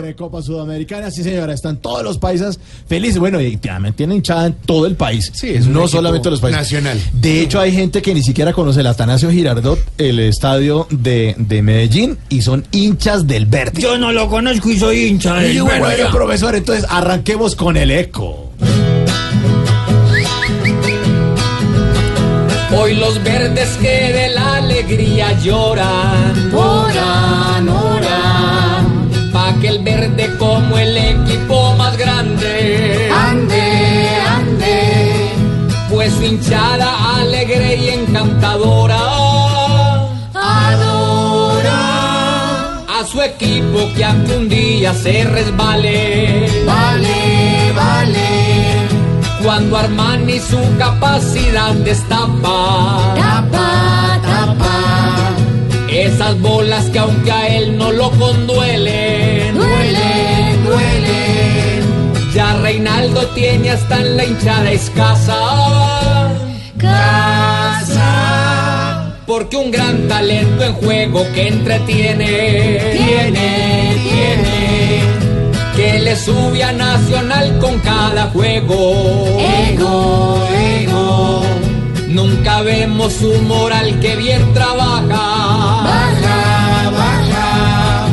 la 0.00 0.14
Copa 0.14 0.42
Sudamericana. 0.42 1.10
Sí, 1.10 1.22
señora, 1.22 1.52
están 1.54 1.76
todos 1.78 2.02
los 2.02 2.18
países 2.18 2.58
felices. 2.86 3.18
Bueno, 3.18 3.40
y 3.40 3.56
también 3.56 3.94
tienen 3.94 4.16
hinchada 4.18 4.46
en 4.46 4.54
todo 4.54 4.86
el 4.86 4.94
país. 4.96 5.30
Sí, 5.34 5.50
es 5.50 5.66
no 5.66 5.88
solamente 5.88 6.30
los 6.30 6.40
países. 6.40 6.60
nacional. 6.62 7.00
De 7.12 7.40
hecho, 7.42 7.60
hay 7.60 7.72
gente 7.72 8.02
que 8.02 8.14
ni 8.14 8.22
siquiera 8.22 8.52
conoce 8.52 8.80
el 8.80 8.86
Atanasio 8.86 9.30
Girardot, 9.30 9.78
el 9.98 10.18
estadio 10.20 10.86
de, 10.90 11.34
de 11.38 11.62
Medellín, 11.62 12.18
y 12.28 12.42
son 12.42 12.64
hinchas 12.72 13.26
del 13.26 13.46
verde. 13.46 13.80
Yo 13.80 13.98
no 13.98 14.12
lo 14.12 14.28
conozco 14.28 14.70
y 14.70 14.78
soy 14.78 15.04
hincha 15.06 15.34
del 15.36 15.56
Y 15.56 15.60
bueno, 15.60 15.86
Verde. 15.86 16.06
profesor, 16.10 16.54
entonces 16.54 16.86
arranquemos 16.88 17.56
con 17.56 17.76
el 17.76 17.90
eco. 17.90 18.50
Hoy 22.74 22.94
los 22.94 23.22
verdes 23.22 23.68
que 23.82 23.86
de 24.12 24.28
la 24.30 24.56
alegría 24.56 25.38
lloran, 25.40 26.52
oran, 26.54 26.81
hinchada 36.32 37.16
alegre 37.16 37.76
y 37.76 37.88
encantadora, 37.90 39.00
adora 40.34 41.80
a 42.88 43.04
su 43.06 43.20
equipo 43.20 43.78
que 43.94 44.04
aunque 44.04 44.36
un 44.36 44.48
día 44.48 44.94
se 44.94 45.24
resbale, 45.24 46.48
vale, 46.66 47.72
vale 47.74 48.28
cuando 49.42 49.76
Armani 49.76 50.38
su 50.38 50.58
capacidad 50.78 51.74
destapa. 51.74 53.14
Tapa, 53.16 54.20
tapa. 54.22 55.34
Esas 55.90 56.40
bolas 56.40 56.84
que 56.86 56.98
aunque 56.98 57.32
a 57.32 57.48
él 57.48 57.76
no 57.76 57.90
lo 57.92 58.10
conduelen. 58.12 59.21
Reinaldo 62.72 63.26
tiene 63.34 63.70
hasta 63.70 64.00
en 64.00 64.16
la 64.16 64.24
hinchada 64.24 64.70
escasa. 64.70 65.36
Casa. 66.78 68.08
Porque 69.26 69.58
un 69.58 69.70
gran 69.70 70.08
talento 70.08 70.64
en 70.64 70.72
juego 70.72 71.22
que 71.34 71.48
entretiene. 71.48 72.80
Tiene, 72.96 73.98
tiene 74.02 75.02
que 75.76 75.98
le 75.98 76.16
sube 76.16 76.64
a 76.64 76.72
Nacional 76.72 77.58
con 77.58 77.78
cada 77.80 78.28
juego. 78.28 79.38
Ego, 79.68 80.42
ego. 80.56 81.42
Nunca 82.08 82.62
vemos 82.62 83.12
su 83.12 83.34
moral 83.42 84.00
que 84.00 84.16
bien 84.16 84.54
trabaja. 84.54 85.02
Baja, 85.90 86.90
baja. 86.90 88.06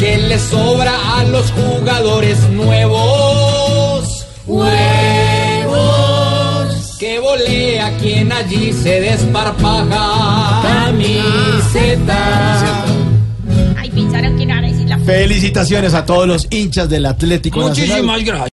Que 0.00 0.18
le 0.18 0.36
sobra 0.36 0.94
a 1.16 1.22
los 1.26 1.52
jugadores 1.52 2.40
nuevos. 2.50 3.29
Huevos. 4.46 5.80
Que 6.98 7.18
volea 7.18 7.96
quien 7.98 8.32
allí 8.32 8.72
se 8.72 9.00
desparpaja. 9.00 10.60
Camiseta. 10.62 12.18
Ay, 13.78 13.90
pensaron 13.90 14.36
que 14.38 14.46
no 14.46 14.52
iban 14.52 14.64
a 14.64 14.68
decir 14.68 14.88
la 14.88 14.98
Felicitaciones 14.98 15.94
a 15.94 16.04
todos 16.04 16.26
los 16.26 16.46
hinchas 16.50 16.88
del 16.88 17.06
Atlético 17.06 17.60
Nacional. 17.68 18.02
Muchísimas 18.02 18.24
gracias. 18.24 18.48